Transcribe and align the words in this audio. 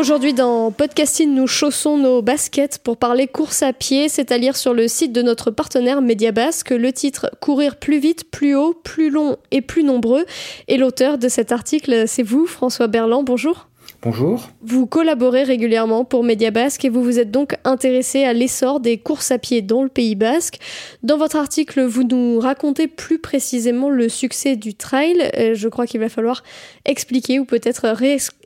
Aujourd'hui 0.00 0.32
dans 0.32 0.70
Podcasting, 0.70 1.34
nous 1.34 1.46
chaussons 1.46 1.98
nos 1.98 2.22
baskets 2.22 2.78
pour 2.78 2.96
parler 2.96 3.26
course 3.26 3.62
à 3.62 3.74
pied, 3.74 4.08
c'est 4.08 4.32
à 4.32 4.38
lire 4.38 4.56
sur 4.56 4.72
le 4.72 4.88
site 4.88 5.12
de 5.12 5.20
notre 5.20 5.50
partenaire 5.50 6.00
Mediabasque, 6.00 6.70
le 6.70 6.90
titre 6.90 7.30
Courir 7.38 7.76
plus 7.76 7.98
vite, 7.98 8.30
plus 8.30 8.56
haut, 8.56 8.72
plus 8.72 9.10
long 9.10 9.36
et 9.50 9.60
plus 9.60 9.84
nombreux. 9.84 10.24
Et 10.68 10.78
l'auteur 10.78 11.18
de 11.18 11.28
cet 11.28 11.52
article, 11.52 12.08
c'est 12.08 12.22
vous, 12.22 12.46
François 12.46 12.86
Berland. 12.86 13.24
Bonjour. 13.24 13.69
Bonjour. 14.02 14.48
Vous 14.62 14.86
collaborez 14.86 15.42
régulièrement 15.42 16.06
pour 16.06 16.24
Média 16.24 16.50
Basque 16.50 16.86
et 16.86 16.88
vous 16.88 17.02
vous 17.02 17.18
êtes 17.18 17.30
donc 17.30 17.56
intéressé 17.64 18.24
à 18.24 18.32
l'essor 18.32 18.80
des 18.80 18.96
courses 18.96 19.30
à 19.30 19.36
pied 19.36 19.60
dans 19.60 19.82
le 19.82 19.90
Pays 19.90 20.14
Basque. 20.14 20.58
Dans 21.02 21.18
votre 21.18 21.36
article, 21.36 21.82
vous 21.82 22.04
nous 22.04 22.40
racontez 22.40 22.86
plus 22.86 23.18
précisément 23.18 23.90
le 23.90 24.08
succès 24.08 24.56
du 24.56 24.74
trail. 24.74 25.30
Euh, 25.36 25.54
je 25.54 25.68
crois 25.68 25.86
qu'il 25.86 26.00
va 26.00 26.08
falloir 26.08 26.42
expliquer 26.86 27.40
ou 27.40 27.44
peut-être 27.44 27.94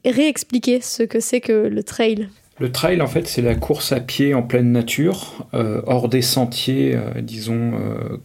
réexpliquer 0.05 0.81
ce 0.81 1.05
que 1.05 1.21
c'est 1.21 1.41
que 1.41 1.53
le 1.53 1.83
trail. 1.85 2.29
Le 2.59 2.73
trail, 2.73 3.01
en 3.01 3.07
fait, 3.07 3.29
c'est 3.29 3.43
la 3.43 3.55
course 3.55 3.93
à 3.93 4.01
pied 4.01 4.35
en 4.35 4.43
pleine 4.43 4.73
nature, 4.73 5.47
euh, 5.55 5.83
hors 5.87 6.09
des 6.09 6.23
sentiers, 6.23 6.97
euh, 6.97 7.21
disons, 7.21 7.75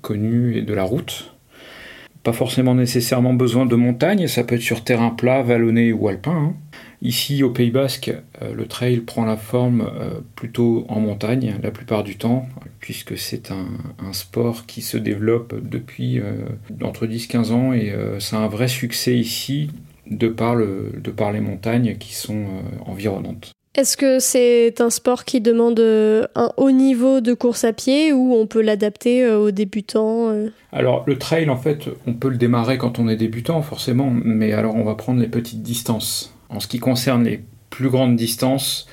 connus 0.01 0.57
et 0.57 0.61
de 0.63 0.73
la 0.73 0.83
route. 0.83 1.35
Pas 2.23 2.33
forcément 2.33 2.75
nécessairement 2.75 3.33
besoin 3.33 3.65
de 3.65 3.75
montagne, 3.75 4.27
ça 4.27 4.43
peut 4.43 4.55
être 4.55 4.61
sur 4.61 4.83
terrain 4.83 5.09
plat, 5.09 5.41
vallonné 5.41 5.93
ou 5.93 6.09
alpin. 6.09 6.31
Hein. 6.31 6.53
Ici, 7.01 7.43
au 7.43 7.49
Pays 7.49 7.71
Basque, 7.71 8.11
euh, 8.41 8.53
le 8.53 8.65
trail 8.65 8.99
prend 8.99 9.23
la 9.23 9.37
forme 9.37 9.81
euh, 9.81 10.19
plutôt 10.35 10.85
en 10.89 10.99
montagne 10.99 11.55
la 11.63 11.71
plupart 11.71 12.03
du 12.03 12.17
temps, 12.17 12.45
puisque 12.81 13.17
c'est 13.17 13.51
un, 13.51 13.67
sport 14.11 14.65
qui 14.65 14.81
se 14.81 14.97
développe 14.97 15.55
depuis 15.61 16.19
euh, 16.19 16.33
entre 16.81 17.05
10-15 17.05 17.51
ans 17.51 17.73
et 17.73 17.93
c'est 18.19 18.35
un 18.35 18.47
vrai 18.47 18.67
succès 18.67 19.15
ici 19.15 19.69
de 20.07 20.27
par 20.27 20.55
les 20.55 21.39
montagnes 21.39 21.95
qui 21.97 22.15
sont 22.15 22.45
environnantes. 22.85 23.53
Est-ce 23.75 23.97
que 23.97 24.19
c'est 24.19 24.81
un 24.81 24.89
sport 24.89 25.25
qui 25.25 25.41
demande 25.41 25.79
un 25.79 26.51
haut 26.57 26.71
niveau 26.71 27.21
de 27.21 27.33
course 27.33 27.63
à 27.63 27.71
pied 27.71 28.11
ou 28.11 28.33
on 28.33 28.47
peut 28.47 28.61
l'adapter 28.61 29.29
aux 29.29 29.51
débutants 29.51 30.33
Alors 30.71 31.03
le 31.05 31.17
trail 31.17 31.49
en 31.49 31.55
fait 31.55 31.85
on 32.07 32.13
peut 32.13 32.29
le 32.29 32.37
démarrer 32.37 32.77
quand 32.77 32.99
on 32.99 33.07
est 33.07 33.15
débutant 33.15 33.61
forcément 33.61 34.11
mais 34.11 34.53
alors 34.53 34.75
on 34.75 34.83
va 34.83 34.95
prendre 34.95 35.21
les 35.21 35.27
petites 35.27 35.61
distances. 35.61 36.33
En 36.49 36.59
ce 36.59 36.67
qui 36.67 36.79
concerne 36.79 37.23
les 37.23 37.43
plus 37.69 37.89
grandes 37.89 38.15
distances, 38.15 38.87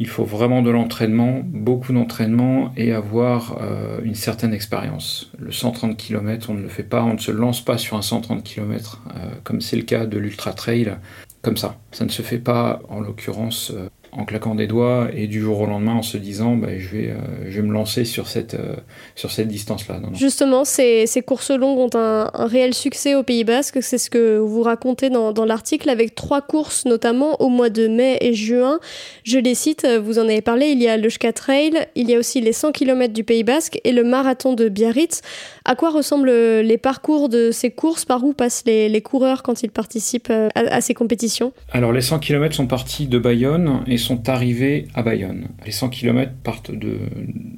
il 0.00 0.08
faut 0.08 0.24
vraiment 0.24 0.62
de 0.62 0.70
l'entraînement, 0.70 1.42
beaucoup 1.44 1.92
d'entraînement 1.92 2.72
et 2.74 2.92
avoir 2.92 3.58
euh, 3.60 4.00
une 4.02 4.14
certaine 4.14 4.54
expérience. 4.54 5.30
Le 5.38 5.52
130 5.52 5.96
km, 5.98 6.48
on 6.48 6.54
ne 6.54 6.62
le 6.62 6.68
fait 6.68 6.84
pas, 6.84 7.04
on 7.04 7.14
ne 7.14 7.18
se 7.18 7.30
lance 7.30 7.62
pas 7.62 7.76
sur 7.76 7.98
un 7.98 8.02
130 8.02 8.42
km, 8.42 9.02
euh, 9.08 9.28
comme 9.44 9.60
c'est 9.60 9.76
le 9.76 9.82
cas 9.82 10.06
de 10.06 10.16
l'ultra 10.16 10.54
trail, 10.54 10.96
comme 11.42 11.56
ça. 11.56 11.80
Ça 11.92 12.04
ne 12.04 12.10
se 12.10 12.22
fait 12.22 12.38
pas, 12.38 12.80
en 12.88 13.00
l'occurrence, 13.00 13.70
euh, 13.70 13.88
en 14.12 14.24
claquant 14.24 14.54
des 14.54 14.66
doigts 14.66 15.08
et 15.14 15.26
du 15.26 15.40
jour 15.40 15.60
au 15.60 15.66
lendemain 15.66 15.94
en 15.94 16.02
se 16.02 16.16
disant 16.16 16.56
bah, 16.56 16.68
je, 16.78 16.88
vais, 16.88 17.10
euh, 17.10 17.16
je 17.48 17.60
vais 17.60 17.66
me 17.66 17.72
lancer 17.72 18.04
sur 18.04 18.28
cette, 18.28 18.54
euh, 18.54 18.76
sur 19.14 19.30
cette 19.30 19.48
distance-là. 19.48 20.00
Justement, 20.14 20.64
ces, 20.64 21.06
ces, 21.06 21.22
courses 21.22 21.50
longues 21.50 21.78
ont 21.78 21.98
un, 21.98 22.30
un, 22.32 22.46
réel 22.46 22.74
succès 22.74 23.14
au 23.14 23.22
Pays 23.22 23.44
Basque, 23.44 23.82
c'est 23.82 23.98
ce 23.98 24.10
que 24.10 24.38
vous 24.38 24.62
racontez 24.62 25.10
dans, 25.10 25.32
dans 25.32 25.44
l'article, 25.44 25.88
avec 25.88 26.14
trois 26.14 26.40
courses 26.40 26.84
notamment 26.86 27.40
au 27.40 27.48
mois 27.48 27.70
de 27.70 27.86
mai 27.86 28.18
et 28.20 28.34
juin. 28.34 28.80
Je 29.24 29.38
les 29.38 29.54
cite, 29.54 29.86
vous 29.86 30.18
en 30.18 30.22
avez 30.22 30.40
parlé, 30.40 30.68
il 30.68 30.82
y 30.82 30.88
a 30.88 30.96
le 30.96 31.08
Schka 31.08 31.32
Trail, 31.32 31.86
il 31.94 32.10
y 32.10 32.14
a 32.14 32.18
aussi 32.18 32.40
les 32.40 32.52
100 32.52 32.72
km 32.72 33.12
du 33.12 33.24
Pays 33.24 33.44
Basque 33.44 33.80
et 33.84 33.92
le 33.92 34.02
marathon 34.02 34.54
de 34.54 34.68
Biarritz. 34.68 35.22
À 35.64 35.76
quoi 35.76 35.90
ressemblent 35.90 36.30
les 36.30 36.78
parcours 36.78 37.28
de 37.28 37.50
ces 37.52 37.70
courses? 37.70 38.04
Par 38.04 38.24
où 38.24 38.32
passent 38.32 38.64
les, 38.66 38.88
les 38.88 39.02
coureurs 39.02 39.42
quand 39.42 39.62
ils 39.62 39.70
participent 39.70 40.30
euh, 40.30 40.48
à, 40.54 40.60
à 40.76 40.80
ces 40.80 40.94
compétitions? 40.94 41.52
Alors 41.70 41.92
les 41.92 42.00
100 42.00 42.18
km 42.18 42.54
sont 42.56 42.66
partis 42.66 43.06
de 43.06 43.18
Bayonne 43.18 43.82
et 43.86 43.98
sont 44.00 44.28
arrivés 44.28 44.88
à 44.94 45.02
Bayonne. 45.02 45.48
Les 45.64 45.72
100 45.72 45.90
km 45.90 46.32
partent 46.42 46.70
de, 46.70 46.98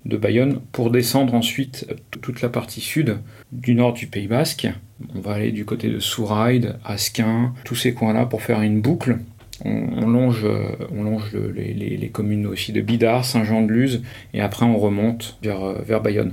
de 0.04 0.16
Bayonne 0.16 0.60
pour 0.72 0.90
descendre 0.90 1.34
ensuite 1.34 1.86
toute 2.20 2.42
la 2.42 2.48
partie 2.48 2.80
sud 2.80 3.18
du 3.50 3.74
nord 3.74 3.94
du 3.94 4.06
Pays 4.06 4.26
Basque. 4.26 4.68
On 5.14 5.20
va 5.20 5.32
aller 5.32 5.52
du 5.52 5.64
côté 5.64 5.88
de 5.88 5.98
Souraïd, 5.98 6.76
Asquin, 6.84 7.54
tous 7.64 7.74
ces 7.74 7.94
coins-là 7.94 8.26
pour 8.26 8.42
faire 8.42 8.62
une 8.62 8.80
boucle. 8.80 9.18
On, 9.64 10.08
longe, 10.08 10.44
on 10.90 11.04
longe 11.04 11.36
les, 11.54 11.72
les, 11.72 12.08
communes 12.08 12.46
aussi 12.46 12.72
de 12.72 12.80
Bidart, 12.80 13.24
Saint-Jean-de-Luz, 13.24 14.02
et 14.34 14.40
après 14.40 14.66
on 14.66 14.76
remonte 14.76 15.38
vers, 15.40 15.80
vers 15.82 16.00
Bayonne. 16.00 16.32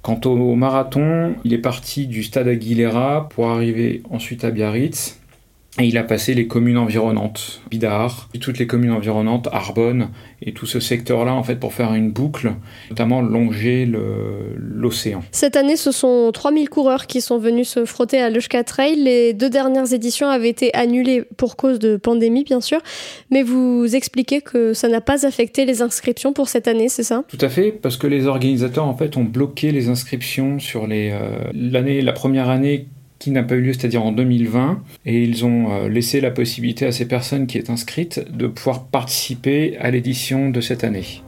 Quant 0.00 0.18
au 0.24 0.54
marathon, 0.54 1.34
il 1.44 1.52
est 1.52 1.58
parti 1.58 2.06
du 2.06 2.22
stade 2.22 2.48
Aguilera 2.48 3.28
pour 3.28 3.50
arriver 3.50 4.02
ensuite 4.08 4.44
à 4.44 4.50
Biarritz 4.50 5.19
et 5.78 5.84
il 5.84 5.96
a 5.98 6.02
passé 6.02 6.34
les 6.34 6.48
communes 6.48 6.78
environnantes, 6.78 7.62
Bidart, 7.70 8.28
toutes 8.40 8.58
les 8.58 8.66
communes 8.66 8.90
environnantes, 8.90 9.48
Arbonne, 9.52 10.08
et 10.42 10.52
tout 10.52 10.66
ce 10.66 10.80
secteur-là, 10.80 11.32
en 11.32 11.44
fait, 11.44 11.56
pour 11.56 11.74
faire 11.74 11.94
une 11.94 12.10
boucle, 12.10 12.54
notamment 12.90 13.20
longer 13.22 13.88
l'océan. 14.56 15.22
Cette 15.30 15.54
année, 15.54 15.76
ce 15.76 15.92
sont 15.92 16.32
3000 16.32 16.68
coureurs 16.68 17.06
qui 17.06 17.20
sont 17.20 17.38
venus 17.38 17.68
se 17.68 17.84
frotter 17.84 18.20
à 18.20 18.30
l'Eushka 18.30 18.64
Trail. 18.64 18.96
Les 18.96 19.32
deux 19.32 19.48
dernières 19.48 19.92
éditions 19.92 20.28
avaient 20.28 20.48
été 20.48 20.74
annulées 20.74 21.22
pour 21.36 21.56
cause 21.56 21.78
de 21.78 21.96
pandémie, 21.96 22.42
bien 22.42 22.60
sûr, 22.60 22.80
mais 23.30 23.44
vous 23.44 23.94
expliquez 23.94 24.40
que 24.40 24.74
ça 24.74 24.88
n'a 24.88 25.00
pas 25.00 25.24
affecté 25.24 25.66
les 25.66 25.82
inscriptions 25.82 26.32
pour 26.32 26.48
cette 26.48 26.66
année, 26.66 26.88
c'est 26.88 27.04
ça? 27.04 27.22
Tout 27.28 27.38
à 27.40 27.48
fait, 27.48 27.70
parce 27.70 27.96
que 27.96 28.08
les 28.08 28.26
organisateurs, 28.26 28.86
en 28.86 28.96
fait, 28.96 29.16
ont 29.16 29.24
bloqué 29.24 29.70
les 29.70 29.88
inscriptions 29.88 30.58
sur 30.58 30.88
les, 30.88 31.10
euh, 31.12 31.50
l'année, 31.54 32.02
la 32.02 32.12
première 32.12 32.48
année 32.48 32.88
qui 33.20 33.30
n'a 33.30 33.44
pas 33.44 33.54
eu 33.54 33.60
lieu, 33.60 33.72
c'est-à-dire 33.72 34.02
en 34.02 34.10
2020, 34.10 34.82
et 35.06 35.22
ils 35.22 35.44
ont 35.44 35.70
euh, 35.70 35.88
laissé 35.88 36.20
la 36.20 36.32
possibilité 36.32 36.86
à 36.86 36.92
ces 36.92 37.06
personnes 37.06 37.46
qui 37.46 37.58
est 37.58 37.70
inscrites 37.70 38.20
de 38.34 38.48
pouvoir 38.48 38.86
participer 38.86 39.76
à 39.78 39.90
l'édition 39.90 40.50
de 40.50 40.60
cette 40.60 40.82
année. 40.82 41.22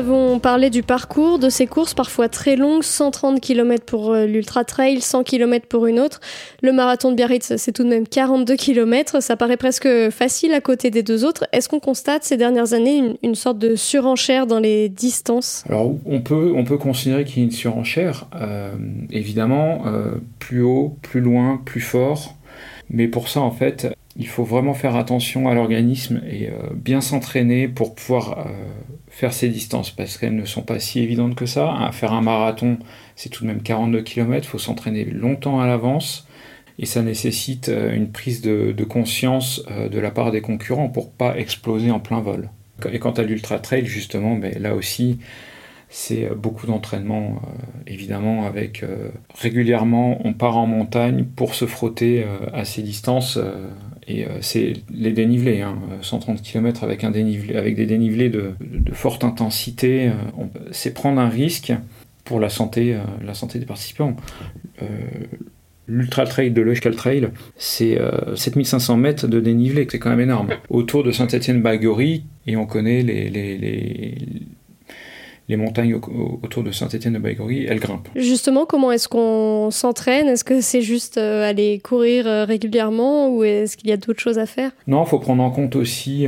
Avons 0.00 0.38
parlé 0.38 0.70
du 0.70 0.82
parcours 0.82 1.38
de 1.38 1.50
ces 1.50 1.66
courses 1.66 1.92
parfois 1.92 2.30
très 2.30 2.56
longues, 2.56 2.82
130 2.82 3.38
km 3.38 3.84
pour 3.84 4.12
euh, 4.12 4.24
l'ultra 4.24 4.64
trail, 4.64 5.02
100 5.02 5.24
km 5.24 5.66
pour 5.68 5.86
une 5.86 6.00
autre. 6.00 6.20
Le 6.62 6.72
marathon 6.72 7.10
de 7.10 7.16
Biarritz, 7.16 7.56
c'est 7.56 7.72
tout 7.72 7.84
de 7.84 7.90
même 7.90 8.08
42 8.08 8.56
km. 8.56 9.22
Ça 9.22 9.36
paraît 9.36 9.58
presque 9.58 9.86
facile 10.08 10.54
à 10.54 10.62
côté 10.62 10.90
des 10.90 11.02
deux 11.02 11.26
autres. 11.26 11.44
Est-ce 11.52 11.68
qu'on 11.68 11.80
constate 11.80 12.24
ces 12.24 12.38
dernières 12.38 12.72
années 12.72 13.14
une, 13.22 13.34
sorte 13.34 13.58
de 13.58 13.76
surenchère 13.76 14.46
dans 14.46 14.58
les 14.58 14.88
distances? 14.88 15.64
Alors 15.68 15.92
on 16.06 16.22
peut, 16.22 16.54
on 16.56 16.64
peut 16.64 16.78
considérer 16.78 17.24
qu'il 17.24 17.38
y 17.38 17.40
a 17.42 17.44
une 17.44 17.50
surenchère. 17.50 18.26
Euh, 18.40 18.72
évidemment, 19.10 19.82
euh, 19.86 20.12
plus 20.38 20.62
haut, 20.62 20.96
plus 21.02 21.20
loin, 21.20 21.60
plus 21.62 21.82
fort. 21.82 22.36
Mais 22.90 23.06
pour 23.06 23.28
ça, 23.28 23.40
en 23.40 23.52
fait, 23.52 23.86
il 24.16 24.26
faut 24.26 24.44
vraiment 24.44 24.74
faire 24.74 24.96
attention 24.96 25.48
à 25.48 25.54
l'organisme 25.54 26.20
et 26.28 26.48
euh, 26.48 26.70
bien 26.74 27.00
s'entraîner 27.00 27.68
pour 27.68 27.94
pouvoir 27.94 28.38
euh, 28.40 28.50
faire 29.08 29.32
ces 29.32 29.48
distances 29.48 29.90
parce 29.90 30.18
qu'elles 30.18 30.34
ne 30.34 30.44
sont 30.44 30.62
pas 30.62 30.80
si 30.80 30.98
évidentes 31.00 31.36
que 31.36 31.46
ça. 31.46 31.88
faire 31.92 32.12
un 32.12 32.20
marathon, 32.20 32.78
c'est 33.14 33.28
tout 33.28 33.44
de 33.44 33.48
même 33.48 33.62
42 33.62 34.02
km, 34.02 34.44
il 34.44 34.50
faut 34.50 34.58
s'entraîner 34.58 35.04
longtemps 35.04 35.60
à 35.60 35.66
l'avance 35.66 36.26
et 36.80 36.86
ça 36.86 37.02
nécessite 37.02 37.68
euh, 37.68 37.94
une 37.94 38.10
prise 38.10 38.40
de, 38.42 38.74
conscience 38.84 39.64
de 39.90 39.98
la 40.00 40.10
part 40.10 40.32
des 40.32 40.40
concurrents 40.40 40.88
pour 40.88 41.12
pas 41.12 41.38
exploser 41.38 41.92
en 41.92 42.00
plein 42.00 42.20
vol. 42.20 42.50
Et 42.90 42.98
quant 42.98 43.12
à 43.12 43.22
l'ultra 43.22 43.58
trail, 43.58 43.84
justement, 43.84 44.36
ben, 44.36 44.54
là 44.58 44.74
aussi, 44.74 45.18
C'est 45.92 46.30
beaucoup 46.36 46.68
d'entraînement, 46.68 47.42
évidemment, 47.86 48.46
avec 48.46 48.84
régulièrement 49.40 50.24
on 50.24 50.32
part 50.34 50.56
en 50.56 50.66
montagne 50.66 51.24
pour 51.24 51.54
se 51.54 51.66
frotter 51.66 52.24
à 52.52 52.64
ces 52.64 52.82
distances. 52.82 53.38
et 54.06 54.24
c'est 54.40 54.74
les 54.94 55.10
dénivelés, 55.10 55.64
130 56.00 56.38
hein. 56.38 56.42
km 56.44 56.84
avec, 56.84 57.00
des 57.02 57.86
dénivelés 57.86 58.28
de, 58.28 58.52
forte 58.92 59.24
intensité, 59.24 60.12
c'est 60.70 60.94
prendre 60.94 61.20
un 61.20 61.28
risque 61.28 61.72
pour 62.22 62.38
la 62.38 62.50
santé, 62.50 62.96
la 63.24 63.34
santé 63.34 63.58
des 63.58 63.66
participants 63.66 64.14
l'Ultra 65.90 66.24
Trail 66.24 66.52
de 66.52 66.62
l'Euskal 66.62 66.94
Trail, 66.94 67.28
c'est 67.56 67.98
7500 68.36 68.94
euh, 68.94 68.96
mètres 68.96 69.26
de 69.26 69.40
dénivelé, 69.40 69.86
c'est 69.90 69.98
quand 69.98 70.10
même 70.10 70.20
énorme. 70.20 70.50
Autour 70.68 71.02
de 71.02 71.10
Saint-Étienne-Bagory, 71.10 72.24
et 72.46 72.56
on 72.56 72.66
connaît 72.66 73.02
les, 73.02 74.14
montagnes 75.56 75.98
autour 76.42 76.62
de 76.62 76.72
Saint-Étienne-de-Bagory, 76.72 77.66
elles 77.68 77.80
grimpent. 77.80 78.08
Justement, 78.14 78.66
comment 78.66 78.92
est-ce 78.92 79.08
qu'on 79.08 79.70
s'entraîne? 79.70 80.28
Est-ce 80.28 80.44
que 80.44 80.60
c'est 80.60 80.82
juste 80.82 81.18
euh, 81.18 81.48
aller 81.48 81.80
courir 81.82 82.26
euh, 82.26 82.44
régulièrement 82.44 83.28
ou 83.28 83.44
est-ce 83.44 83.76
qu'il 83.76 83.90
y 83.90 83.92
a 83.92 83.96
d'autres 83.96 84.20
choses 84.20 84.38
à 84.38 84.46
faire? 84.46 84.70
Non, 84.86 85.04
il 85.04 85.08
faut 85.08 85.18
prendre 85.18 85.42
en 85.42 85.50
compte 85.50 85.76
aussi 85.76 86.26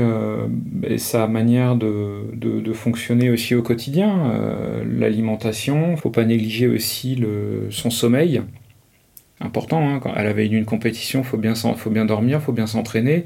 sa 0.96 1.26
manière 1.26 1.76
de, 1.76 2.22
de, 2.34 2.72
fonctionner 2.72 3.30
aussi 3.30 3.54
au 3.54 3.62
quotidien, 3.62 4.32
l'alimentation, 4.84 5.88
il 5.88 5.92
ne 5.92 5.96
faut 5.96 6.10
pas 6.10 6.24
négliger 6.24 6.68
aussi 6.68 7.14
le, 7.14 7.68
son 7.70 7.90
sommeil 7.90 8.42
important. 9.42 9.88
Hein. 9.88 10.00
à 10.14 10.22
la 10.22 10.32
veille 10.32 10.48
d'une 10.48 10.64
compétition, 10.64 11.20
il 11.20 11.24
faut 11.24 11.36
bien, 11.36 11.54
faut 11.54 11.90
bien 11.90 12.04
dormir, 12.04 12.38
il 12.40 12.44
faut 12.44 12.52
bien 12.52 12.66
s'entraîner. 12.66 13.24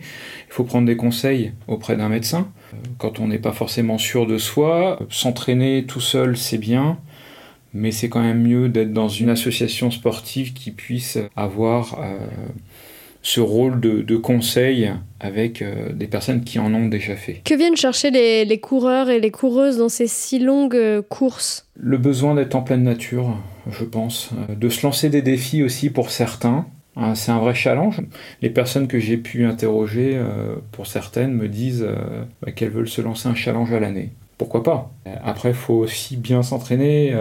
Il 0.49 0.53
faut 0.53 0.65
prendre 0.65 0.87
des 0.87 0.97
conseils 0.97 1.53
auprès 1.69 1.97
d'un 1.97 2.09
médecin. 2.09 2.49
Euh, 2.73 2.77
quand 2.99 3.21
on 3.21 3.29
n'est 3.29 3.39
pas 3.39 3.53
forcément 3.53 3.99
sûr 3.99 4.27
de 4.27 4.39
soi, 4.39 4.99
s'entraîner 5.11 5.85
tout 5.87 6.01
seul, 6.01 6.37
c'est 6.37 6.59
bien. 6.59 6.99
Mais 7.75 7.91
c'est 7.91 8.09
quand 8.09 8.23
même 8.23 8.43
mieux 8.43 8.69
d'être 8.69 8.93
dans 8.93 9.09
une 9.09 9.29
association 9.29 9.91
sportive 9.91 10.55
qui 10.55 10.71
puisse 10.71 11.19
avoir 11.37 11.99
euh, 12.01 12.17
ce 13.27 13.41
rôle 13.41 13.81
de, 13.81 14.17
conseil 14.17 14.93
avec 15.19 15.63
euh, 15.63 15.93
des 15.93 16.07
personnes 16.07 16.45
qui 16.45 16.59
en 16.59 16.73
ont 16.75 16.87
déjà 16.87 17.17
fait. 17.17 17.41
Que 17.45 17.55
viennent 17.55 17.77
chercher 17.77 18.11
les 18.11 18.61
coureurs 18.61 19.11
et 19.11 19.21
les 19.21 19.31
coureuses 19.31 19.79
dans 19.79 19.89
ces 19.89 20.07
si 20.07 20.39
longues 20.39 21.01
courses? 21.09 21.67
Le 21.75 21.99
besoin 21.99 22.35
d'être 22.35 22.55
en 22.55 22.63
pleine 22.63 22.85
nature 22.85 23.37
je 23.71 23.85
pense. 23.85 24.31
Euh, 24.33 24.55
de 24.55 24.69
se 24.69 24.87
lancer 24.87 25.09
des 25.09 25.23
défis 25.23 25.63
aussi 25.63 25.91
pour 25.91 26.11
certains. 26.11 26.67
Hein, 26.97 27.15
c'est 27.15 27.31
un 27.31 27.39
vrai 27.39 27.55
challenge. 27.55 28.01
Les 28.43 28.51
personnes 28.51 28.89
que 28.89 28.99
j'ai 28.99 29.17
pu 29.17 29.45
interroger, 29.45 30.13
euh, 30.15 30.57
pour 30.73 30.87
certaines, 30.87 31.35
me 31.35 31.49
disent 31.49 31.85
euh, 31.87 32.25
bah, 32.41 32.53
qu'elles 32.53 32.71
veulent 32.71 32.89
se 32.89 33.03
lancer 33.03 33.29
un 33.29 33.35
challenge 33.35 33.73
à 33.73 33.81
l'année. 33.81 34.13
Pourquoi 34.39 34.63
pas 34.63 34.93
Après, 35.25 35.55
faut 35.55 35.75
aussi 35.75 36.17
bien 36.17 36.43
s'entraîner. 36.43 37.15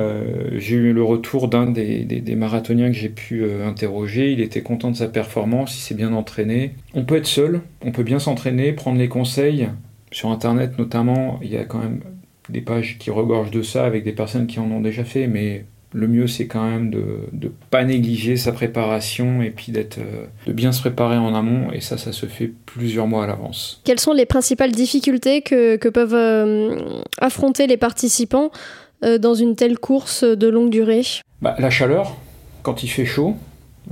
j'ai 0.58 0.76
eu 0.76 0.92
le 0.92 1.02
retour 1.02 1.48
d'un 1.48 1.66
des, 1.66 2.04
des, 2.04 2.36
marathoniens 2.36 2.88
que 2.88 2.98
j'ai 2.98 3.10
pu 3.10 3.46
interroger. 3.64 4.34
Il 4.34 4.42
était 4.42 4.62
content 4.62 4.92
de 4.92 4.98
sa 4.98 5.08
performance, 5.08 5.78
il 5.78 5.80
s'est 5.80 5.96
bien 5.96 6.12
entraîné. 6.12 6.76
On 6.94 7.06
peut 7.06 7.16
être 7.16 7.26
seul, 7.26 7.62
on 7.86 7.92
peut 7.92 8.04
bien 8.04 8.20
s'entraîner, 8.20 8.74
prendre 8.74 8.98
les 8.98 9.08
conseils. 9.08 9.70
Sur 10.12 10.30
Internet 10.30 10.78
notamment, 10.78 11.40
il 11.42 11.52
y 11.52 11.58
a 11.58 11.64
quand 11.64 11.80
même 11.80 12.02
des 12.50 12.62
pages 12.62 12.98
qui 12.98 13.12
regorgent 13.12 13.52
de 13.52 13.62
ça 13.62 13.86
avec 13.86 14.04
des 14.04 14.12
personnes 14.12 14.48
qui 14.48 14.60
en 14.60 14.70
ont 14.72 14.82
déjà 14.82 15.04
fait, 15.04 15.28
mais 15.28 15.66
le 15.96 16.08
mieux 16.10 16.28
c'est 16.28 16.46
quand 16.46 16.70
même 16.70 16.92
de 16.92 17.04
ne 17.32 17.48
pas 17.70 17.86
négliger 17.86 18.36
sa 18.36 18.52
préparation 18.52 19.42
et 19.42 19.50
puis 19.50 19.72
d'être 19.72 19.98
euh, 19.98 20.26
de 20.46 20.52
bien 20.52 20.74
se 20.74 20.82
préparer 20.82 21.16
en 21.16 21.34
amont 21.34 21.72
et 21.72 21.80
ça 21.80 21.98
ça 21.98 22.12
se 22.12 22.26
fait 22.26 22.52
plusieurs 22.66 23.08
mois 23.08 23.24
à 23.24 23.28
l'avance. 23.28 23.82
Quelles 23.86 24.02
sont 24.02 24.12
les 24.12 24.26
principales 24.26 24.74
difficultés 24.74 25.42
que, 25.42 25.78
peuvent 25.90 26.14
euh, 26.14 27.02
affronter 27.20 27.66
les 27.66 27.78
participants 27.78 28.52
euh, 29.06 29.18
dans 29.18 29.34
une 29.34 29.56
telle 29.56 29.80
course 29.80 30.26
de 30.26 30.48
longue 30.50 30.70
durée? 30.70 31.04
Bah, 31.42 31.56
La 31.60 31.70
chaleur, 31.70 32.18
quand 32.62 32.84
il 32.84 32.90
fait 32.90 33.06
chaud, 33.06 33.36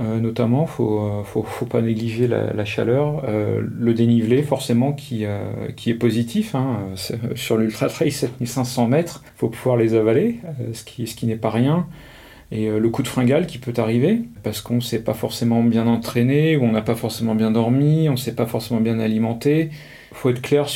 euh, 0.00 0.18
notamment, 0.18 0.66
faut, 0.66 0.98
euh, 1.00 1.22
faut, 1.22 1.44
faut, 1.44 1.66
pas 1.66 1.80
négliger 1.80 2.26
la, 2.26 2.64
chaleur, 2.64 3.22
euh, 3.28 3.62
le 3.62 3.94
dénivelé 3.94 4.42
forcément 4.42 4.92
qui, 4.92 5.24
est 5.24 5.94
positif. 5.94 6.54
Hein, 6.54 6.78
sur 7.36 7.56
l'Ultra 7.56 7.88
Trail 7.88 8.10
7500 8.10 8.88
mètres, 8.88 9.22
faut 9.36 9.48
pouvoir 9.48 9.76
les 9.76 9.94
avaler, 9.94 10.40
ce 10.72 10.82
qui, 10.84 11.26
n'est 11.26 11.36
pas 11.36 11.50
rien. 11.50 11.86
Et 12.50 12.68
le 12.68 12.88
coup 12.88 13.02
de 13.02 13.08
fringale 13.08 13.46
qui 13.46 13.58
peut 13.58 13.72
arriver, 13.76 14.20
parce 14.42 14.60
qu'on 14.60 14.76
ne 14.76 14.80
s'est 14.80 15.02
pas 15.02 15.14
forcément 15.14 15.62
bien 15.62 15.86
entraîné, 15.86 16.56
ou 16.56 16.64
on 16.64 16.72
n'a 16.72 16.82
pas 16.82 16.94
forcément 16.94 17.34
bien 17.34 17.50
dormi, 17.50 18.08
on 18.08 18.12
ne 18.12 18.16
s'est 18.16 18.34
pas 18.34 18.46
forcément 18.46 18.80
bien 18.80 18.98
alimenté. 18.98 19.70
Il 20.10 20.16
faut 20.16 20.30
être 20.30 20.42
clair 20.42 20.66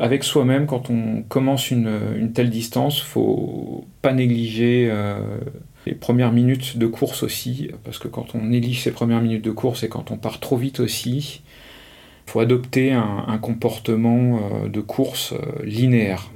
avec 0.00 0.24
soi-même 0.24 0.66
quand 0.66 0.90
on 0.90 1.22
commence 1.22 1.70
une, 1.70 2.32
telle 2.34 2.50
distance, 2.50 3.00
faut 3.00 3.86
pas 4.02 4.12
négliger 4.12 4.90
les 5.86 5.94
premières 5.94 6.32
minutes 6.32 6.76
de 6.76 6.86
course 6.86 7.22
aussi, 7.22 7.70
parce 7.84 7.98
que 7.98 8.08
quand 8.08 8.34
on 8.34 8.52
élige 8.52 8.82
ses 8.82 8.90
premières 8.90 9.22
minutes 9.22 9.44
de 9.44 9.52
course 9.52 9.84
et 9.84 9.88
quand 9.88 10.10
on 10.10 10.16
part 10.16 10.40
trop 10.40 10.56
vite 10.56 10.80
aussi, 10.80 11.42
il 12.26 12.30
faut 12.30 12.40
adopter 12.40 12.92
un, 12.92 13.38
comportement 13.40 14.40
euh, 14.64 14.68
de 14.68 14.80
course 14.80 15.32
euh, 15.32 15.64
linéaire. 15.64 16.28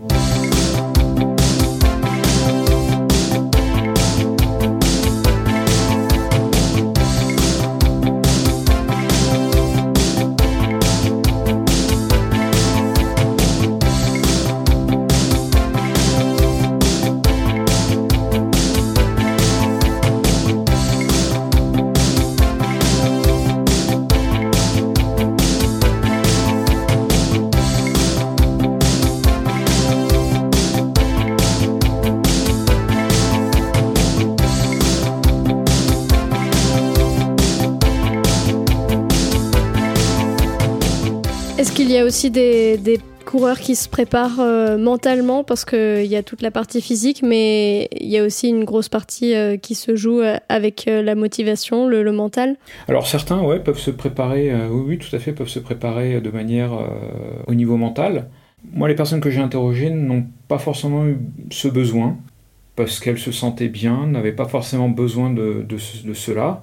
A 42.00 42.05
aussi 42.05 42.31
des, 42.31 42.99
coureurs 43.26 43.61
qui 43.61 43.76
se 43.76 43.88
préparent 43.88 44.41
euh, 44.41 44.76
mentalement 44.76 45.45
parce 45.45 45.64
qu'il 45.64 46.07
y 46.07 46.16
a 46.16 46.23
toute 46.23 46.42
la 46.42 46.50
partie 46.50 46.80
physique, 46.80 47.23
mais 47.23 47.88
il 47.92 48.09
y 48.09 48.19
a 48.19 48.25
aussi 48.25 48.49
une 48.49 48.64
grosse 48.64 48.88
partie 48.88 49.35
euh, 49.35 49.57
qui 49.57 49.75
se 49.76 49.95
joue 49.95 50.21
euh, 50.21 50.38
avec 50.49 50.87
la 50.87 51.14
motivation, 51.14 51.87
le, 51.87 52.11
mental. 52.11 52.57
Alors 52.88 53.07
certains, 53.07 53.40
ouais, 53.42 53.61
peuvent 53.61 53.78
se 53.78 53.90
préparer, 53.90 54.52
oui, 54.69 54.83
oui, 54.87 54.99
tout 54.99 55.14
à 55.14 55.19
fait, 55.21 55.33
peuvent 55.33 55.49
se 55.49 55.61
préparer 55.61 56.21
de 56.21 56.30
manière 56.30 56.73
au 57.47 57.54
niveau 57.54 57.76
mental. 57.76 58.30
Moi, 58.73 58.88
les 58.88 58.97
personnes 58.97 59.21
que 59.21 59.30
j'ai 59.30 59.40
interrogées 59.40 59.90
n'ont 59.90 60.25
pas 60.49 60.59
forcément 60.59 61.07
eu 61.07 61.19
ce 61.50 61.69
besoin 61.69 62.16
parce 62.75 62.99
qu'elles 62.99 63.19
se 63.19 63.30
sentaient 63.30 63.69
bien, 63.69 64.07
n'avaient 64.07 64.33
pas 64.33 64.49
forcément 64.49 64.88
besoin 64.88 65.30
de 65.30 65.76
cela. 66.14 66.62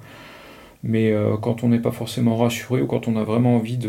Mais 0.84 1.12
euh, 1.12 1.38
quand 1.38 1.64
on 1.64 1.70
n'est 1.70 1.80
pas 1.80 1.92
forcément 1.92 2.38
rassuré 2.38 2.82
ou 2.82 2.88
quand 2.88 3.08
on 3.08 3.16
a 3.18 3.24
vraiment 3.24 3.56
envie 3.56 3.80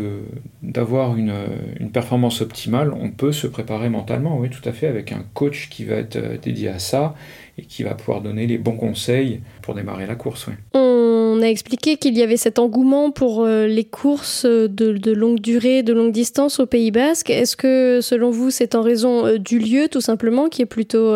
d'avoir 0.63 1.15
une, 1.15 1.33
une, 1.79 1.91
performance 1.91 2.41
optimale, 2.41 2.93
on 2.99 3.11
peut 3.11 3.31
se 3.31 3.47
préparer 3.47 3.89
mentalement, 3.89 4.37
oui, 4.37 4.49
tout 4.49 4.67
à 4.67 4.71
fait, 4.71 4.87
avec 4.87 5.11
un 5.11 5.23
coach 5.33 5.69
qui 5.69 5.85
va 5.85 5.95
être 5.95 6.15
euh, 6.15 6.37
dédié 6.37 6.69
à 6.69 6.79
ça 6.79 7.15
et 7.57 7.61
qui 7.61 7.83
va 7.83 7.93
pouvoir 7.93 8.21
donner 8.21 8.47
les 8.47 8.57
bons 8.57 8.77
conseils 8.77 9.41
pour 9.61 9.75
démarrer 9.75 10.07
la 10.07 10.15
course. 10.15 10.47
Oui. 10.47 10.53
On 10.73 11.41
a 11.41 11.47
expliqué 11.47 11.97
qu'il 11.97 12.17
y 12.17 12.23
avait 12.23 12.37
cet 12.37 12.57
engouement 12.57 13.11
pour 13.11 13.45
euh, 13.45 13.67
les 13.67 13.85
courses 13.85 14.45
de, 14.45 14.67
de, 14.67 15.11
longue 15.11 15.39
durée, 15.39 15.83
de 15.83 15.93
longue 15.93 16.11
distance 16.11 16.59
au 16.59 16.65
Pays 16.65 16.91
Basque. 16.91 17.29
Est-ce 17.29 17.55
que, 17.55 17.99
selon 18.01 18.31
vous, 18.31 18.49
c'est 18.49 18.75
en 18.75 18.81
raison 18.81 19.37
du 19.37 19.59
lieu, 19.59 19.87
tout 19.89 20.01
simplement, 20.01 20.49
qui 20.49 20.63
est 20.63 20.65
plutôt 20.65 21.13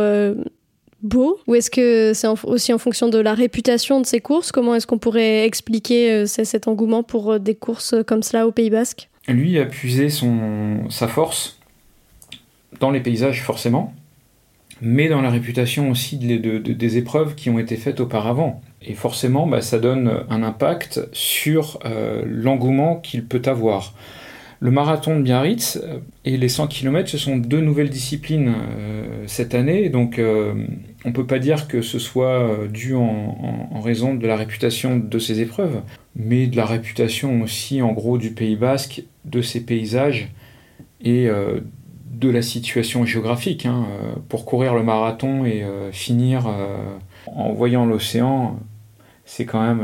beau 1.03 1.39
Ou 1.47 1.55
est-ce 1.55 1.69
que 1.69 2.13
c'est 2.13 2.27
aussi 2.43 2.73
en 2.73 2.77
fonction 2.77 3.09
de 3.09 3.19
la 3.19 3.33
réputation 3.33 4.01
de 4.01 4.05
ces 4.05 4.19
courses? 4.19 4.51
Comment 4.51 4.75
est-ce 4.75 4.87
qu'on 4.87 4.97
pourrait 4.97 5.45
expliquer 5.45 6.11
euh, 6.11 6.25
cet 6.25 6.67
engouement 6.67 7.03
pour 7.03 7.33
euh, 7.33 7.39
des 7.39 7.55
courses 7.55 7.95
comme 8.07 8.23
cela 8.23 8.47
au 8.47 8.51
Pays 8.51 8.69
Basque? 8.69 9.09
Lui 9.27 9.59
a 9.59 9.65
puisé 9.65 10.09
son, 10.09 10.89
sa 10.89 11.07
force 11.07 11.59
dans 12.79 12.91
les 12.91 12.99
paysages 12.99 13.43
forcément, 13.43 13.93
mais 14.81 15.07
dans 15.07 15.21
la 15.21 15.29
réputation 15.29 15.89
aussi 15.89 16.17
des 16.17 16.97
épreuves 16.97 17.35
qui 17.35 17.49
ont 17.49 17.59
été 17.59 17.77
faites 17.77 18.01
auparavant. 18.01 18.61
Et 18.81 18.95
forcément, 18.95 19.47
bah, 19.47 19.61
ça 19.61 19.79
donne 19.79 20.25
un 20.29 20.43
impact 20.43 21.07
sur 21.13 21.79
euh, 21.85 22.23
l'engouement 22.25 22.97
qu'il 22.97 23.25
peut 23.25 23.41
avoir. 23.45 23.93
Le 24.63 24.71
marathon 24.71 25.17
de 25.17 25.23
Biarritz 25.23 25.81
et 26.23 26.37
les 26.37 26.47
100 26.47 26.67
km, 26.67 27.09
ce 27.09 27.17
sont 27.17 27.35
deux 27.35 27.59
nouvelles 27.59 27.89
disciplines 27.89 28.53
cette 29.27 29.55
année, 29.55 29.89
donc 29.89 30.21
on 31.05 31.09
ne 31.09 31.13
peut 31.13 31.25
pas 31.25 31.39
dire 31.39 31.67
que 31.67 31.81
ce 31.81 31.99
soit 31.99 32.39
euh, 32.39 32.67
dû 32.67 32.95
en, 32.95 33.79
raison 33.81 34.13
de 34.15 34.25
la 34.25 34.37
réputation 34.37 34.97
de 34.97 35.19
ces 35.19 35.41
épreuves, 35.41 35.81
mais 36.15 36.47
de 36.47 36.55
la 36.55 36.65
réputation 36.65 37.41
aussi 37.41 37.81
en 37.81 37.91
gros 37.91 38.17
du 38.17 38.31
Pays 38.31 38.55
basque, 38.55 39.03
de 39.25 39.41
ses 39.41 39.59
paysages 39.65 40.29
et 41.01 41.27
euh, 41.27 41.59
de 42.11 42.29
la 42.29 42.41
situation 42.41 43.05
géographique. 43.05 43.65
Hein. 43.65 43.85
Pour 44.29 44.45
courir 44.45 44.73
le 44.73 44.83
marathon 44.83 45.43
et 45.43 45.65
finir 45.91 46.47
en 47.25 47.51
voyant 47.51 47.85
l'océan, 47.85 48.59
c'est 49.25 49.45
quand 49.45 49.61
même 49.61 49.83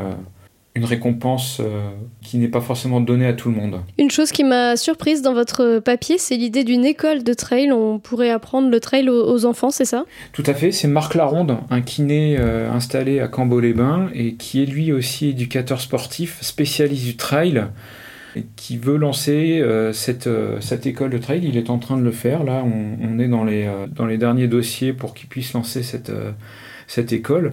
une 0.80 0.86
récompense 0.86 1.60
euh, 1.60 1.90
qui 2.22 2.38
n'est 2.38 2.48
pas 2.48 2.62
forcément 2.62 3.02
donnée 3.02 3.28
à 3.28 3.34
tout 3.34 3.50
le 3.50 3.56
monde. 3.56 3.82
Une 3.98 4.10
chose 4.10 4.32
qui 4.32 4.46
m'a 4.46 4.78
surprise 4.78 5.22
dans 5.22 5.34
votre 5.34 5.80
papier, 5.80 6.18
c'est 6.18 6.38
l'idée 6.38 6.64
d'une 6.64 6.86
école 6.86 7.24
de 7.24 7.34
trail. 7.34 7.72
On 7.74 8.00
pourrait 8.00 8.30
apprendre 8.30 8.70
le 8.70 8.80
trail 8.80 9.10
aux, 9.10 9.46
enfants, 9.46 9.72
c'est 9.72 9.86
ça? 9.86 10.06
Tout 10.32 10.44
à 10.46 10.54
fait. 10.54 10.72
C'est 10.72 10.88
Marc 10.88 11.16
Laronde, 11.16 11.58
un 11.70 11.82
kiné 11.82 12.38
euh, 12.40 12.72
installé 12.72 13.20
à 13.20 13.28
Cambo-les-Bains 13.28 14.10
et 14.14 14.36
qui 14.36 14.64
est 14.64 14.66
lui 14.66 14.94
aussi 14.94 15.30
éducateur 15.30 15.82
sportif, 15.82 16.38
spécialiste 16.42 17.04
du 17.04 17.18
trail 17.18 17.66
qui 18.56 18.78
veut 18.78 18.96
lancer 18.96 19.60
euh, 19.60 19.92
cette, 19.92 20.30
cette 20.62 20.86
école 20.86 21.10
de 21.10 21.18
trail. 21.18 21.42
Il 21.44 21.58
est 21.58 21.70
en 21.70 21.78
train 21.78 21.98
de 21.98 22.04
le 22.04 22.12
faire. 22.12 22.46
Là, 22.46 22.64
on, 22.64 23.20
est 23.20 23.28
dans 23.28 23.44
les, 23.44 23.70
dans 23.94 24.06
les 24.06 24.18
derniers 24.18 24.48
dossiers 24.48 24.94
pour 24.94 25.14
qu'il 25.14 25.28
puisse 25.28 25.52
lancer 25.52 25.84
cette, 25.84 26.12
cette 26.88 27.12
école. 27.12 27.52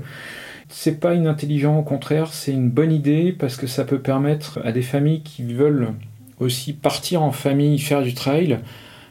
C'est 0.68 0.98
pas 0.98 1.14
inintelligent, 1.14 1.78
au 1.78 1.82
contraire, 1.82 2.32
c'est 2.32 2.52
une 2.52 2.70
bonne 2.70 2.92
idée 2.92 3.32
parce 3.32 3.56
que 3.56 3.66
ça 3.66 3.84
peut 3.84 4.00
permettre 4.00 4.60
à 4.64 4.72
des 4.72 4.82
familles 4.82 5.22
qui 5.22 5.44
veulent 5.44 5.92
aussi 6.40 6.72
partir 6.72 7.22
en 7.22 7.32
famille, 7.32 7.78
faire 7.78 8.02
du 8.02 8.14
trail, 8.14 8.58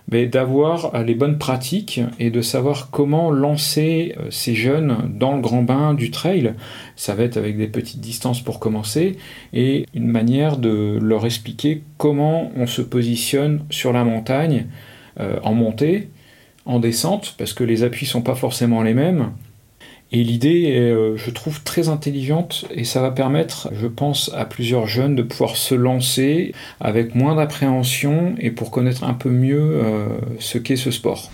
ben, 0.07 0.29
d'avoir 0.29 1.03
les 1.03 1.15
bonnes 1.15 1.39
pratiques 1.39 2.01
et 2.19 2.29
de 2.29 2.41
savoir 2.41 2.91
comment 2.91 3.31
lancer 3.31 4.13
euh, 4.19 4.27
ces 4.29 4.53
jeunes 4.53 5.11
dans 5.17 5.35
le 5.35 5.41
grand 5.41 5.63
bain 5.63 5.95
du 5.95 6.11
trail. 6.11 6.53
Ça 6.95 7.15
va 7.15 7.23
être 7.23 7.37
avec 7.37 7.57
des 7.57 7.67
petites 7.67 8.01
distances 8.01 8.41
pour 8.41 8.59
commencer 8.59 9.17
et 9.51 9.87
une 9.95 10.07
manière 10.07 10.57
de 10.57 10.99
leur 11.01 11.25
expliquer 11.25 11.81
comment 11.97 12.51
on 12.55 12.67
se 12.67 12.83
positionne 12.83 13.65
sur 13.71 13.93
la 13.93 14.03
montagne 14.03 14.67
euh, 15.19 15.39
en 15.41 15.55
montée, 15.55 16.09
en 16.65 16.79
descente, 16.79 17.33
parce 17.39 17.53
que 17.53 17.63
les 17.63 17.81
appuis 17.81 18.05
sont 18.05 18.21
pas 18.21 18.35
forcément 18.35 18.83
les 18.83 18.93
mêmes. 18.93 19.31
Et 20.15 20.23
l'idée 20.23 20.61
est, 20.73 20.91
euh, 20.91 21.17
je 21.17 21.29
trouve, 21.29 21.61
très 21.63 21.89
intelligente 21.89 22.63
et 22.73 22.85
ça 22.85 23.01
va 23.01 23.11
permettre, 23.11 23.67
je 23.77 23.85
pense, 23.85 24.31
à 24.33 24.45
plusieurs 24.45 24.87
jeunes 24.87 25.13
de 25.13 25.23
pouvoir 25.23 25.57
se 25.57 25.75
lancer 25.75 26.53
avec 26.79 27.15
moins 27.15 27.35
d'appréhension 27.35 28.33
et 28.39 28.49
pour 28.49 28.71
connaître 28.71 29.03
un 29.03 29.13
peu 29.13 29.29
mieux 29.29 29.59
euh, 29.59 30.07
ce 30.39 30.57
qu'est 30.57 30.77
ce 30.77 30.89
sport. 30.89 31.29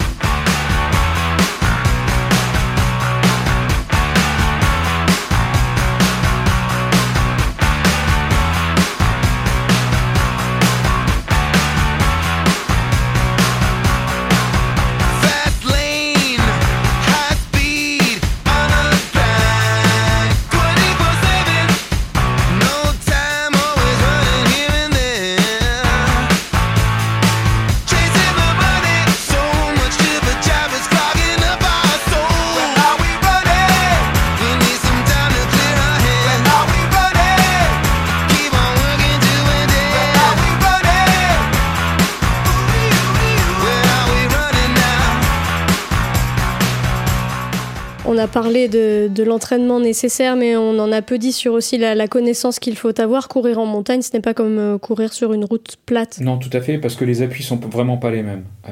A 48.21 48.27
parlé 48.27 48.67
de, 48.67 49.23
l'entraînement 49.23 49.79
nécessaire, 49.79 50.35
mais 50.35 50.55
on 50.55 50.79
en 50.79 50.91
a 50.91 51.01
peu 51.01 51.17
dit 51.17 51.33
sur 51.33 51.53
aussi 51.53 51.77
la, 51.77 52.07
connaissance 52.07 52.59
qu'il 52.59 52.77
faut 52.77 52.99
avoir. 52.99 53.27
Courir 53.27 53.59
en 53.59 53.65
montagne, 53.65 54.01
ce 54.01 54.13
n'est 54.13 54.21
pas 54.21 54.33
comme 54.33 54.57
euh, 54.57 54.77
courir 54.77 55.13
sur 55.13 55.33
une 55.33 55.43
route 55.43 55.77
plate. 55.85 56.19
Non, 56.21 56.37
tout 56.37 56.49
à 56.53 56.61
fait, 56.61 56.77
parce 56.77 56.95
que 56.95 57.05
les 57.05 57.21
appuis 57.21 57.43
sont 57.43 57.57
vraiment 57.57 57.97
pas 57.97 58.11
les 58.11 58.23
mêmes. 58.23 58.43
Euh, 58.67 58.71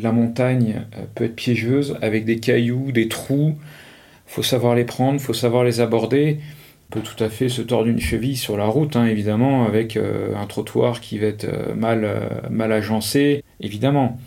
la 0.00 0.12
montagne 0.12 0.82
euh, 0.96 1.02
peut 1.14 1.24
être 1.24 1.36
piégeuse 1.36 1.96
avec 2.00 2.24
des 2.24 2.38
cailloux, 2.38 2.92
des 2.92 3.08
trous. 3.08 3.54
Faut 4.26 4.42
savoir 4.42 4.74
les 4.74 4.84
prendre, 4.84 5.20
faut 5.20 5.34
savoir 5.34 5.64
les 5.64 5.80
aborder. 5.80 6.38
On 6.90 6.94
peut 6.94 7.00
tout 7.00 7.22
à 7.22 7.28
fait 7.28 7.48
se 7.48 7.62
tordre 7.62 7.88
une 7.88 8.00
cheville 8.00 8.36
sur 8.36 8.56
la 8.56 8.66
route, 8.66 8.96
hein, 8.96 9.06
évidemment, 9.06 9.66
avec 9.66 9.96
un 9.98 10.46
trottoir 10.46 11.00
qui 11.00 11.18
va 11.18 11.26
être 11.26 11.46
mal, 11.76 12.08
mal 12.50 12.72
agencé, 12.72 13.44
évidemment. 13.60 14.18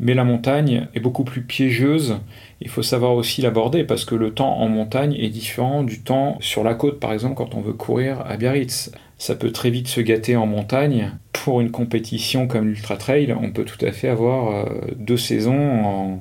Mais 0.00 0.14
la 0.14 0.24
montagne 0.24 0.88
est 0.94 1.00
beaucoup 1.00 1.24
plus 1.24 1.42
piégeuse 1.42 2.16
il 2.62 2.68
faut 2.68 2.82
savoir 2.82 3.14
aussi 3.14 3.40
l'aborder 3.40 3.84
parce 3.84 4.04
que 4.04 4.14
le 4.14 4.34
temps 4.34 4.58
en 4.58 4.68
montagne 4.68 5.14
est 5.14 5.30
différent 5.30 5.82
du 5.82 6.02
temps 6.02 6.36
sur 6.40 6.62
la 6.62 6.74
côte, 6.74 7.00
par 7.00 7.12
exemple, 7.12 7.34
quand 7.34 7.54
on 7.54 7.60
veut 7.60 7.72
courir 7.72 8.22
à 8.26 8.36
Biarritz. 8.36 8.92
Ça 9.16 9.34
peut 9.34 9.50
très 9.50 9.70
vite 9.70 9.88
se 9.88 10.00
gâter 10.00 10.36
en 10.36 10.46
montagne. 10.46 11.12
Pour 11.32 11.60
une 11.62 11.70
compétition 11.70 12.46
comme 12.46 12.66
l'Ultra 12.66 12.96
Trail, 12.96 13.34
on 13.40 13.50
peut 13.50 13.64
tout 13.64 13.82
à 13.84 13.92
fait 13.92 14.08
avoir 14.08 14.50
euh, 14.50 14.64
deux 14.96 15.16
saisons 15.16 16.20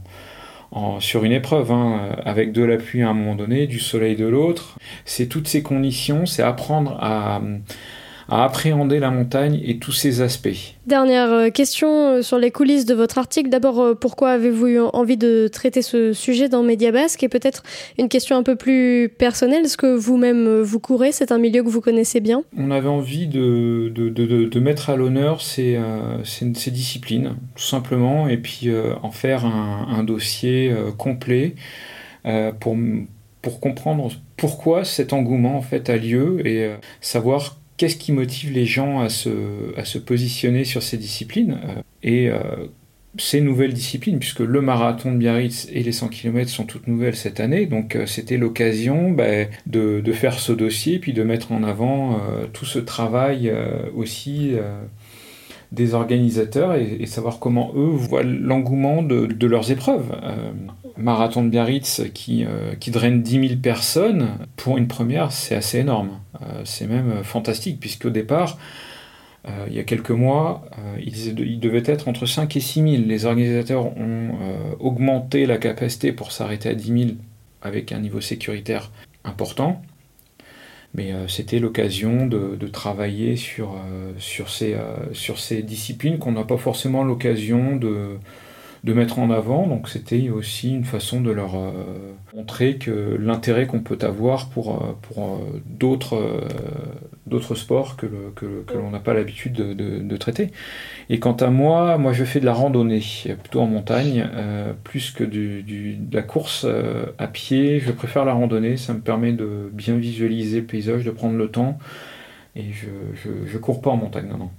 sur 0.99 1.23
une 1.23 1.31
épreuve, 1.31 1.71
hein, 1.71 2.15
avec 2.23 2.51
de 2.53 2.63
la 2.63 2.77
pluie 2.77 3.01
à 3.01 3.09
un 3.09 3.13
moment 3.13 3.35
donné, 3.35 3.67
du 3.67 3.79
soleil 3.79 4.15
de 4.15 4.25
l'autre. 4.25 4.77
C'est 5.03 5.27
toutes 5.27 5.47
ces 5.47 5.61
conditions, 5.63 6.25
c'est 6.25 6.43
apprendre 6.43 6.97
à 7.01 7.41
à 8.29 8.43
appréhender 8.43 8.99
la 8.99 9.09
montagne 9.09 9.59
et 9.65 9.79
tous 9.79 9.91
ses 9.91 10.21
aspects. 10.21 10.75
Dernière 10.85 11.31
euh, 11.31 11.49
question 11.49 11.87
euh, 11.89 12.21
sur 12.21 12.37
les 12.37 12.51
coulisses 12.51 12.85
de 12.85 12.93
votre 12.93 13.17
article. 13.17 13.49
D'abord, 13.49 13.79
euh, 13.79 13.93
pourquoi 13.95 14.31
avez-vous 14.31 14.67
eu 14.67 14.79
envie 14.79 15.17
de 15.17 15.47
traiter 15.47 15.81
ce 15.81 16.13
sujet 16.13 16.47
dans 16.47 16.61
Média 16.61 16.91
Basque? 16.91 17.23
Et 17.23 17.29
peut-être 17.29 17.63
une 17.97 18.07
question 18.07 18.37
un 18.37 18.43
peu 18.43 18.55
plus 18.55 19.09
personnelle. 19.09 19.65
Est-ce 19.65 19.77
que 19.77 19.95
vous-même 19.95 20.61
vous 20.61 20.79
courez? 20.79 21.11
C'est 21.11 21.31
un 21.31 21.39
milieu 21.39 21.63
que 21.63 21.69
vous 21.69 21.81
connaissez 21.81 22.19
bien 22.19 22.43
On 22.55 22.69
avait 22.71 22.87
envie 22.87 23.27
de, 23.27 23.91
de, 23.93 24.09
de, 24.09 24.59
mettre 24.59 24.89
à 24.89 24.95
l'honneur 24.95 25.41
ces, 25.41 25.79
ces, 26.23 26.71
disciplines, 26.71 27.35
tout 27.55 27.63
simplement, 27.63 28.27
et 28.27 28.37
puis 28.37 28.69
en 29.01 29.11
faire 29.11 29.45
un, 29.45 29.87
un 29.89 30.03
dossier 30.03 30.73
complet 30.97 31.55
pour, 32.59 32.77
pour 33.41 33.59
comprendre 33.59 34.11
pourquoi 34.37 34.83
cet 34.83 35.13
engouement 35.13 35.57
en 35.57 35.61
fait 35.61 35.89
a 35.89 35.97
lieu 35.97 36.45
et 36.45 36.71
savoir 37.01 37.59
qu'est-ce 37.79 37.95
qui 37.95 38.11
motive 38.11 38.51
les 38.51 38.65
gens 38.65 38.99
à 38.99 39.07
se, 39.07 39.29
à 39.77 39.85
se 39.85 39.97
positionner 39.97 40.65
sur 40.65 40.83
ces 40.83 40.97
disciplines 40.97 41.57
euh, 41.63 41.81
et 42.03 42.29
euh, 42.29 42.41
ces 43.17 43.39
nouvelles 43.39 43.73
disciplines, 43.73 44.19
puisque 44.19 44.41
le 44.41 44.61
marathon 44.61 45.13
de 45.13 45.17
Biarritz 45.17 45.67
et 45.71 45.81
les 45.81 45.93
100 45.93 46.09
km 46.09 46.49
sont 46.49 46.65
toutes 46.65 46.87
nouvelles 46.87 47.15
cette 47.15 47.39
année, 47.39 47.65
donc 47.65 47.95
euh, 47.95 48.05
c'était 48.05 48.37
l'occasion 48.37 49.11
bah, 49.11 49.45
de, 49.65 50.01
de, 50.01 50.11
faire 50.11 50.39
ce 50.39 50.51
dossier, 50.51 50.99
puis 50.99 51.13
de 51.13 51.23
mettre 51.23 51.53
en 51.53 51.63
avant 51.63 52.19
tout 52.51 52.65
ce 52.65 52.79
travail 52.79 53.51
aussi 53.95 54.51
des 55.71 55.93
organisateurs 55.93 56.73
et, 56.75 57.05
savoir 57.05 57.39
comment 57.39 57.71
eux 57.75 57.91
voient 57.91 58.23
l'engouement 58.23 59.03
de, 59.03 59.45
leurs 59.45 59.71
épreuves. 59.71 60.11
marathon 60.97 61.43
de 61.43 61.49
Biarritz 61.49 62.03
qui, 62.13 62.45
qui 62.79 62.91
draine 62.91 63.21
10 63.21 63.47
000 63.49 63.59
personnes, 63.61 64.29
pour 64.55 64.77
une 64.77 64.87
première, 64.87 65.31
c'est 65.31 65.55
assez 65.55 65.79
énorme. 65.79 66.19
Euh, 66.41 66.61
c'est 66.63 66.87
même 66.87 67.11
euh, 67.11 67.23
fantastique, 67.23 67.79
puisqu'au 67.79 68.09
départ, 68.09 68.57
euh, 69.47 69.65
il 69.67 69.73
y 69.73 69.79
a 69.79 69.83
quelques 69.83 70.11
mois, 70.11 70.65
il, 70.97 71.59
devait 71.59 71.83
être 71.85 72.07
entre 72.07 72.25
5 72.25 72.55
et 72.55 72.59
6 72.59 72.81
000. 72.81 73.03
Les 73.05 73.25
organisateurs 73.25 73.85
ont 73.97 74.31
augmenté 74.79 75.45
la 75.45 75.57
capacité 75.57 76.11
pour 76.11 76.31
s'arrêter 76.31 76.69
à 76.69 76.73
10 76.73 77.03
000 77.05 77.11
avec 77.61 77.91
un 77.91 77.99
niveau 77.99 78.21
sécuritaire 78.21 78.91
important. 79.23 79.81
Mais 80.95 81.13
c'était 81.27 81.59
l'occasion 81.59 82.25
de, 82.25 82.67
travailler 82.67 83.35
sur, 83.35 83.75
sur, 84.17 84.49
ces, 84.49 84.75
sur 85.13 85.39
ces 85.39 85.61
disciplines 85.61 86.17
qu'on 86.17 86.31
n'a 86.31 86.43
pas 86.43 86.57
forcément 86.57 87.03
l'occasion 87.03 87.75
de, 87.75 88.17
de 88.83 88.93
mettre 88.93 89.19
en 89.19 89.29
avant. 89.29 89.67
Donc 89.67 89.89
c'était 89.89 90.29
aussi 90.29 90.73
une 90.73 90.83
façon 90.83 91.21
de 91.21 91.31
leur 91.31 91.55
euh, 91.55 91.71
montrer 92.35 92.77
que 92.77 93.17
l'intérêt 93.19 93.67
qu'on 93.67 93.81
peut 93.81 93.97
avoir 94.01 94.49
pour, 94.49 94.75
euh, 94.75 94.97
pour 95.01 95.23
euh, 95.23 95.61
d'autres, 95.65 96.47
d'autres 97.27 97.55
sports 97.55 97.97
que, 97.97 98.07
que, 98.35 98.73
l'on 98.73 98.91
n'a 98.91 98.99
pas 98.99 99.13
l'habitude 99.13 99.53
de, 99.53 100.17
traiter. 100.17 100.51
Et 101.09 101.19
quant 101.19 101.33
à 101.33 101.49
moi, 101.49 101.97
moi 101.97 102.13
je 102.13 102.23
fais 102.25 102.39
de 102.39 102.45
la 102.45 102.53
randonnée, 102.53 103.01
plutôt 103.41 103.61
en 103.61 103.67
montagne, 103.67 104.27
plus 104.83 105.11
que 105.11 105.23
de 105.23 105.63
la 106.11 106.21
course 106.21 106.65
à 107.17 107.27
pied. 107.27 107.79
Je 107.79 107.91
préfère 107.91 108.25
la 108.25 108.33
randonnée, 108.33 108.75
ça 108.75 108.93
me 108.93 108.99
permet 108.99 109.31
de 109.31 109.69
bien 109.71 109.95
visualiser 109.95 110.59
le 110.59 110.65
paysage, 110.65 111.05
de 111.05 111.11
prendre 111.11 111.37
le 111.37 111.47
temps. 111.47 111.79
Et 112.55 112.65
je 112.73 113.57
cours 113.57 113.81
pas 113.81 113.91
en 113.91 113.97
montagne, 113.97 114.27
non, 114.27 114.37
non 114.37 114.51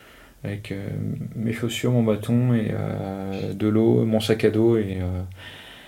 avec 0.45 0.73
euh, 0.73 0.89
mes 1.37 1.53
chaussures, 1.53 1.93
mon 1.93 2.03
bâton 2.03 2.55
et 2.55 2.71
euh, 2.73 3.53
de 3.53 3.69
l'eau, 3.69 4.05
mon 4.05 4.21
sac 4.21 4.45
à 4.45 4.51
dos 4.51 4.77
et 4.77 4.99
euh, 5.01 5.23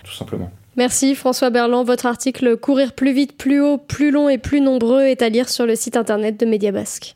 tout 0.03 0.13
simplement. 0.13 0.51
Merci 0.75 1.15
François 1.15 1.49
Berland. 1.49 1.85
Votre 1.85 2.05
article 2.05 2.57
Courir 2.57 2.93
plus 2.93 3.13
vite, 3.13 3.37
plus 3.37 3.61
haut, 3.61 3.77
plus 3.77 4.11
long 4.11 4.29
et 4.29 4.37
plus 4.37 4.61
nombreux 4.61 5.03
est 5.03 5.21
à 5.21 5.29
lire 5.29 5.49
sur 5.49 5.65
le 5.65 5.75
site 5.75 5.97
internet 5.97 6.39
de 6.39 6.45
Média 6.45 6.71
Basque. 6.71 7.15